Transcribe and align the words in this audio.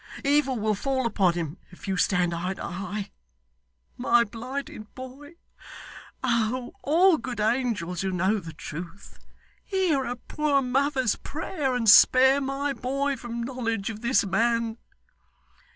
Evil 0.25 0.57
will 0.57 0.73
fall 0.73 1.05
upon 1.05 1.33
him, 1.35 1.59
if 1.69 1.87
you 1.87 1.95
stand 1.95 2.33
eye 2.33 2.55
to 2.55 2.63
eye. 2.65 3.11
My 3.97 4.23
blighted 4.23 4.95
boy! 4.95 5.35
Oh! 6.23 6.73
all 6.81 7.19
good 7.19 7.39
angels 7.39 8.01
who 8.01 8.09
know 8.11 8.39
the 8.39 8.51
truth 8.53 9.19
hear 9.63 10.03
a 10.05 10.15
poor 10.15 10.63
mother's 10.63 11.17
prayer, 11.17 11.75
and 11.75 11.87
spare 11.87 12.41
my 12.41 12.73
boy 12.73 13.15
from 13.15 13.43
knowledge 13.43 13.91
of 13.91 14.01
this 14.01 14.25
man! 14.25 14.79